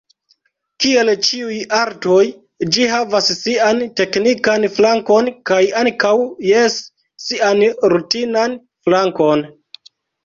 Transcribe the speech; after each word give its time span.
Kiel 0.83 1.09
ĉiuj 1.25 1.57
artoj, 1.79 2.23
ĝi 2.77 2.87
havas 2.93 3.29
sian 3.41 3.83
teknikan 4.01 4.65
flankon, 4.79 5.29
kaj 5.51 5.61
ankaŭ, 5.85 6.15
jes, 6.53 6.79
sian 7.27 7.63
rutinan 7.95 8.57
flankon. 8.89 9.49